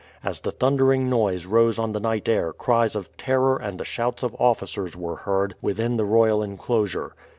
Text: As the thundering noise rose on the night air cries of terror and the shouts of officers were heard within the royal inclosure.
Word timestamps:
As 0.23 0.39
the 0.39 0.51
thundering 0.51 1.11
noise 1.11 1.45
rose 1.45 1.77
on 1.77 1.91
the 1.91 1.99
night 1.99 2.27
air 2.27 2.53
cries 2.53 2.95
of 2.95 3.15
terror 3.17 3.55
and 3.57 3.79
the 3.79 3.85
shouts 3.85 4.23
of 4.23 4.35
officers 4.39 4.97
were 4.97 5.17
heard 5.17 5.53
within 5.61 5.97
the 5.97 6.05
royal 6.05 6.41
inclosure. 6.41 7.13